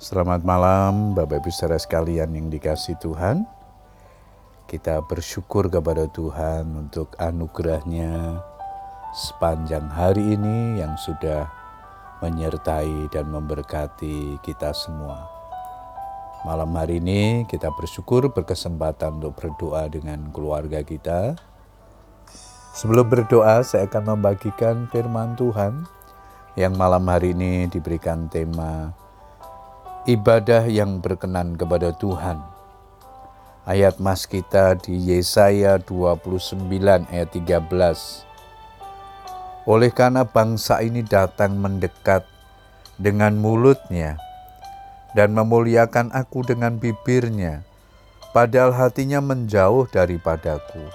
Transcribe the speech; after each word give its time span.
Selamat 0.00 0.40
malam 0.48 1.12
Bapak 1.12 1.44
Ibu 1.44 1.52
saudara 1.52 1.76
sekalian 1.76 2.32
yang 2.32 2.48
dikasih 2.48 2.96
Tuhan. 3.04 3.44
Kita 4.64 5.04
bersyukur 5.04 5.68
kepada 5.68 6.08
Tuhan 6.08 6.72
untuk 6.72 7.12
anugerahnya 7.20 8.40
sepanjang 9.12 9.92
hari 9.92 10.40
ini 10.40 10.80
yang 10.80 10.96
sudah 10.96 11.52
menyertai 12.24 13.12
dan 13.12 13.28
memberkati 13.28 14.40
kita 14.40 14.72
semua. 14.72 15.28
Malam 16.48 16.72
hari 16.80 16.96
ini 16.96 17.44
kita 17.44 17.68
bersyukur 17.68 18.32
berkesempatan 18.32 19.20
untuk 19.20 19.36
berdoa 19.36 19.84
dengan 19.92 20.32
keluarga 20.32 20.80
kita. 20.80 21.36
Sebelum 22.72 23.04
berdoa 23.04 23.60
saya 23.68 23.84
akan 23.84 24.16
membagikan 24.16 24.88
firman 24.88 25.36
Tuhan 25.36 25.84
yang 26.56 26.72
malam 26.80 27.04
hari 27.04 27.36
ini 27.36 27.68
diberikan 27.68 28.32
tema 28.32 28.96
ibadah 30.08 30.64
yang 30.64 31.04
berkenan 31.04 31.60
kepada 31.60 31.92
Tuhan. 31.92 32.40
Ayat 33.68 34.00
mas 34.00 34.24
kita 34.24 34.72
di 34.80 34.96
Yesaya 34.96 35.76
29 35.76 36.56
ayat 37.12 37.28
13. 37.28 38.24
Oleh 39.68 39.92
karena 39.92 40.24
bangsa 40.24 40.80
ini 40.80 41.04
datang 41.04 41.60
mendekat 41.60 42.24
dengan 42.96 43.36
mulutnya 43.36 44.16
dan 45.12 45.36
memuliakan 45.36 46.08
aku 46.16 46.48
dengan 46.48 46.80
bibirnya, 46.80 47.60
padahal 48.32 48.72
hatinya 48.72 49.20
menjauh 49.20 49.84
daripadaku, 49.92 50.88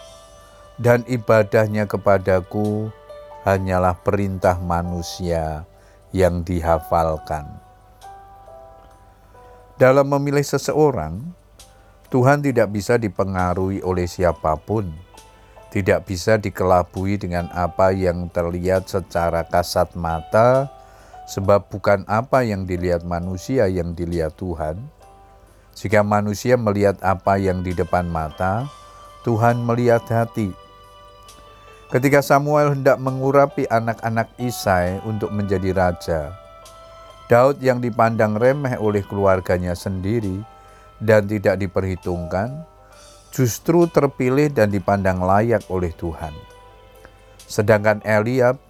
dan 0.81 1.05
ibadahnya 1.05 1.85
kepadaku 1.85 2.89
hanyalah 3.45 3.93
perintah 4.01 4.57
manusia 4.57 5.69
yang 6.09 6.41
dihafalkan. 6.41 7.64
Dalam 9.75 10.07
memilih 10.07 10.47
seseorang, 10.47 11.19
Tuhan 12.07 12.39
tidak 12.39 12.71
bisa 12.71 12.95
dipengaruhi 12.95 13.83
oleh 13.83 14.07
siapa 14.07 14.55
pun, 14.55 14.87
tidak 15.67 16.07
bisa 16.07 16.39
dikelabui 16.39 17.19
dengan 17.19 17.51
apa 17.51 17.91
yang 17.91 18.31
terlihat 18.31 18.87
secara 18.87 19.43
kasat 19.43 19.91
mata, 19.99 20.71
sebab 21.27 21.67
bukan 21.67 22.07
apa 22.07 22.47
yang 22.47 22.63
dilihat 22.63 23.03
manusia 23.03 23.67
yang 23.67 23.91
dilihat 23.91 24.39
Tuhan. 24.39 24.79
Jika 25.75 26.07
manusia 26.07 26.55
melihat 26.55 26.95
apa 27.03 27.35
yang 27.35 27.59
di 27.59 27.75
depan 27.75 28.07
mata, 28.07 28.71
Tuhan 29.27 29.59
melihat 29.59 30.07
hati. 30.07 30.55
Ketika 31.91 32.23
Samuel 32.23 32.79
hendak 32.79 32.95
mengurapi 32.95 33.67
anak-anak 33.67 34.31
Isai 34.39 35.03
untuk 35.03 35.35
menjadi 35.35 35.75
raja, 35.75 36.44
Daud 37.25 37.57
yang 37.57 37.81
dipandang 37.81 38.37
remeh 38.37 38.77
oleh 38.77 39.01
keluarganya 39.01 39.73
sendiri 39.73 40.45
dan 41.01 41.25
tidak 41.25 41.57
diperhitungkan, 41.57 42.65
justru 43.33 43.89
terpilih 43.89 44.53
dan 44.53 44.69
dipandang 44.69 45.25
layak 45.25 45.65
oleh 45.73 45.89
Tuhan. 45.91 46.31
Sedangkan 47.49 48.05
Eliab 48.05 48.61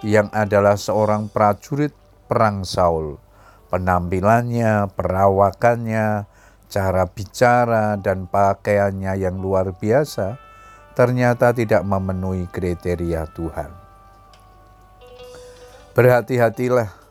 yang 0.00 0.32
adalah 0.32 0.80
seorang 0.80 1.28
prajurit 1.28 1.92
perang 2.28 2.64
Saul, 2.64 3.20
penampilannya, 3.68 4.88
perawakannya, 4.92 6.24
cara 6.68 7.04
bicara, 7.08 7.96
dan 8.00 8.24
pakaiannya 8.28 9.20
yang 9.20 9.36
luar 9.36 9.76
biasa, 9.76 10.36
ternyata 10.96 11.52
tidak 11.52 11.84
memenuhi 11.84 12.48
kriteria 12.48 13.28
Tuhan. 13.32 13.70
Berhati-hatilah 15.92 17.07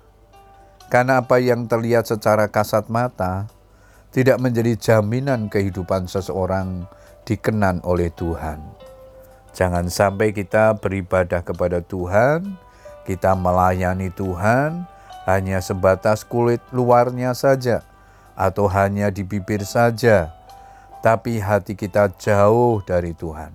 karena 0.88 1.20
apa 1.24 1.40
yang 1.40 1.68
terlihat 1.68 2.08
secara 2.08 2.48
kasat 2.48 2.88
mata 2.88 3.48
tidak 4.16 4.40
menjadi 4.40 4.74
jaminan 4.80 5.52
kehidupan 5.52 6.08
seseorang 6.08 6.88
dikenan 7.28 7.84
oleh 7.84 8.08
Tuhan. 8.16 8.64
Jangan 9.52 9.92
sampai 9.92 10.32
kita 10.32 10.80
beribadah 10.80 11.44
kepada 11.44 11.84
Tuhan, 11.84 12.56
kita 13.04 13.36
melayani 13.36 14.14
Tuhan 14.14 14.88
hanya 15.28 15.60
sebatas 15.60 16.24
kulit 16.24 16.64
luarnya 16.72 17.36
saja, 17.36 17.84
atau 18.38 18.70
hanya 18.72 19.12
di 19.12 19.28
bibir 19.28 19.66
saja, 19.68 20.32
tapi 21.04 21.42
hati 21.42 21.76
kita 21.76 22.14
jauh 22.16 22.80
dari 22.86 23.12
Tuhan. 23.12 23.52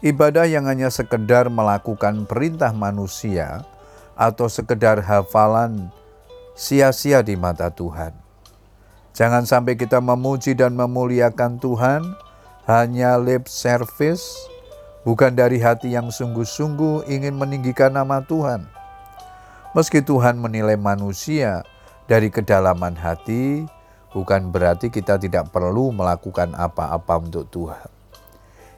Ibadah 0.00 0.48
yang 0.48 0.64
hanya 0.64 0.88
sekedar 0.88 1.52
melakukan 1.52 2.24
perintah 2.24 2.72
manusia 2.72 3.66
atau 4.16 4.48
sekedar 4.48 5.00
hafalan 5.04 5.92
sia-sia 6.60 7.24
di 7.24 7.40
mata 7.40 7.72
Tuhan. 7.72 8.12
Jangan 9.16 9.48
sampai 9.48 9.80
kita 9.80 9.96
memuji 9.96 10.52
dan 10.52 10.76
memuliakan 10.76 11.56
Tuhan 11.56 12.04
hanya 12.68 13.16
lip 13.16 13.48
service, 13.48 14.36
bukan 15.08 15.32
dari 15.32 15.56
hati 15.56 15.96
yang 15.96 16.12
sungguh-sungguh 16.12 17.08
ingin 17.08 17.40
meninggikan 17.40 17.96
nama 17.96 18.20
Tuhan. 18.20 18.68
Meski 19.72 20.04
Tuhan 20.04 20.36
menilai 20.36 20.76
manusia 20.76 21.64
dari 22.04 22.28
kedalaman 22.28 22.92
hati, 22.92 23.64
bukan 24.12 24.52
berarti 24.52 24.92
kita 24.92 25.16
tidak 25.16 25.48
perlu 25.48 25.96
melakukan 25.96 26.52
apa-apa 26.52 27.24
untuk 27.24 27.48
Tuhan. 27.48 27.88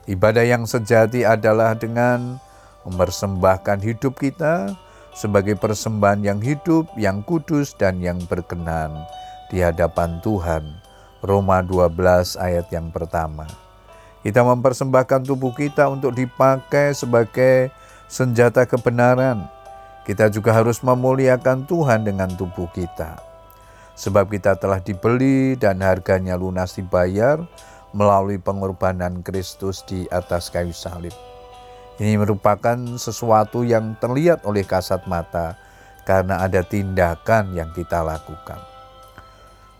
Ibadah 0.06 0.46
yang 0.46 0.70
sejati 0.70 1.26
adalah 1.26 1.74
dengan 1.74 2.38
mempersembahkan 2.86 3.82
hidup 3.82 4.22
kita 4.22 4.70
sebagai 5.12 5.56
persembahan 5.56 6.24
yang 6.24 6.40
hidup, 6.40 6.88
yang 6.96 7.20
kudus, 7.24 7.76
dan 7.76 8.00
yang 8.00 8.18
berkenan 8.26 8.92
di 9.52 9.60
hadapan 9.60 10.18
Tuhan. 10.24 10.64
Roma 11.22 11.62
12 11.62 12.34
ayat 12.40 12.66
yang 12.74 12.90
pertama. 12.90 13.46
Kita 14.26 14.42
mempersembahkan 14.42 15.22
tubuh 15.22 15.54
kita 15.54 15.86
untuk 15.86 16.18
dipakai 16.18 16.94
sebagai 16.94 17.70
senjata 18.10 18.66
kebenaran. 18.66 19.46
Kita 20.02 20.26
juga 20.30 20.50
harus 20.50 20.82
memuliakan 20.82 21.62
Tuhan 21.70 22.02
dengan 22.02 22.30
tubuh 22.34 22.66
kita. 22.74 23.22
Sebab 23.94 24.26
kita 24.34 24.58
telah 24.58 24.82
dibeli 24.82 25.54
dan 25.54 25.78
harganya 25.78 26.34
lunas 26.34 26.74
dibayar 26.74 27.38
melalui 27.94 28.40
pengorbanan 28.40 29.22
Kristus 29.22 29.84
di 29.86 30.08
atas 30.10 30.50
kayu 30.50 30.74
salib. 30.74 31.14
Ini 32.00 32.16
merupakan 32.16 32.78
sesuatu 32.96 33.66
yang 33.66 33.92
terlihat 34.00 34.48
oleh 34.48 34.64
kasat 34.64 35.04
mata 35.04 35.60
karena 36.08 36.40
ada 36.40 36.64
tindakan 36.64 37.52
yang 37.52 37.68
kita 37.76 38.00
lakukan. 38.00 38.58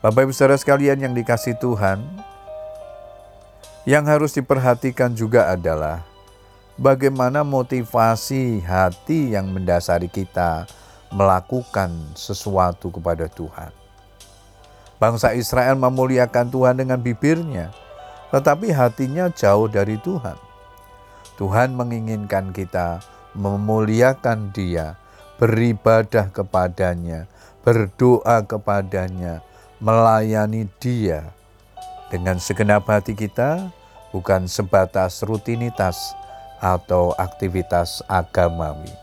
Bapak 0.03 0.29
Ibu 0.29 0.35
Saudara 0.35 0.59
sekalian 0.59 0.99
yang 0.99 1.15
dikasih 1.15 1.57
Tuhan, 1.63 2.03
yang 3.87 4.05
harus 4.07 4.35
diperhatikan 4.35 5.15
juga 5.15 5.51
adalah 5.51 6.03
bagaimana 6.75 7.47
motivasi 7.47 8.61
hati 8.63 9.35
yang 9.35 9.51
mendasari 9.51 10.11
kita 10.11 10.67
melakukan 11.15 11.95
sesuatu 12.19 12.91
kepada 12.91 13.31
Tuhan. 13.31 13.71
Bangsa 14.99 15.35
Israel 15.35 15.75
memuliakan 15.75 16.47
Tuhan 16.51 16.79
dengan 16.79 16.99
bibirnya, 17.03 17.75
tetapi 18.31 18.71
hatinya 18.71 19.27
jauh 19.31 19.67
dari 19.67 19.99
Tuhan. 19.99 20.52
Tuhan 21.43 21.75
menginginkan 21.75 22.55
kita 22.55 23.03
memuliakan 23.35 24.55
Dia, 24.55 24.95
beribadah 25.43 26.31
kepadanya, 26.31 27.27
berdoa 27.67 28.47
kepadanya, 28.47 29.43
melayani 29.83 30.71
Dia 30.79 31.35
dengan 32.15 32.39
segenap 32.39 32.87
hati 32.87 33.19
kita, 33.19 33.75
bukan 34.15 34.47
sebatas 34.47 35.19
rutinitas 35.27 36.15
atau 36.63 37.11
aktivitas 37.19 38.07
agamawi. 38.07 38.95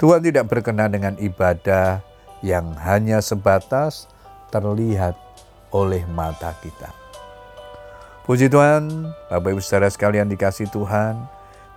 Tuhan 0.00 0.24
tidak 0.24 0.48
berkenan 0.48 0.88
dengan 0.88 1.20
ibadah 1.20 2.00
yang 2.40 2.72
hanya 2.80 3.20
sebatas 3.20 4.08
terlihat 4.48 5.12
oleh 5.68 6.00
mata 6.08 6.56
kita. 6.64 7.07
Puji 8.28 8.52
Tuhan, 8.52 9.08
Bapak 9.32 9.56
Ibu 9.56 9.60
saudara 9.64 9.88
sekalian 9.88 10.28
dikasih 10.28 10.68
Tuhan, 10.68 11.16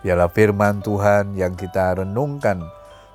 biarlah 0.03 0.27
firman 0.27 0.83
Tuhan 0.83 1.31
yang 1.39 1.55
kita 1.55 2.03
renungkan 2.03 2.59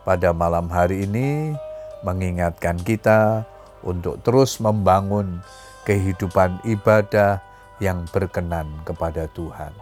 pada 0.08 0.32
malam 0.32 0.72
hari 0.72 1.04
ini 1.04 1.52
mengingatkan 2.00 2.80
kita 2.80 3.44
untuk 3.84 4.24
terus 4.24 4.56
membangun 4.56 5.44
kehidupan 5.84 6.64
ibadah 6.64 7.44
yang 7.76 8.08
berkenan 8.08 8.72
kepada 8.88 9.28
Tuhan. 9.28 9.76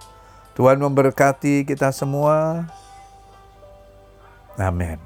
Tuhan 0.58 0.82
memberkati 0.82 1.62
kita 1.62 1.94
semua. 1.94 2.66
Amin. 4.58 4.98